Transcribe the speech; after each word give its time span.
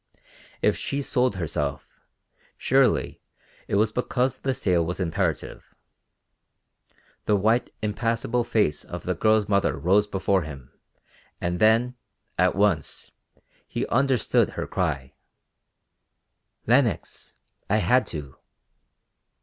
If 0.63 0.75
she 0.75 1.03
sold 1.03 1.35
herself, 1.35 1.87
surely 2.57 3.21
it 3.67 3.75
was 3.75 3.91
because 3.91 4.39
the 4.39 4.55
sale 4.55 4.83
was 4.83 4.99
imperative. 4.99 5.75
The 7.25 7.35
white 7.35 7.69
impassible 7.83 8.43
face 8.43 8.83
of 8.83 9.03
the 9.03 9.13
girl's 9.13 9.47
mother 9.47 9.77
rose 9.77 10.07
before 10.07 10.41
him 10.41 10.71
and 11.39 11.59
then, 11.59 11.97
at 12.39 12.55
once, 12.55 13.11
he 13.67 13.85
understood 13.89 14.49
her 14.49 14.65
cry, 14.65 15.13
"Lenox, 16.65 17.35
I 17.69 17.77
had 17.77 18.07
to." 18.07 18.37